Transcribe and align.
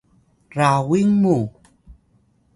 rawin 0.57 1.09
mu’ 1.21 1.37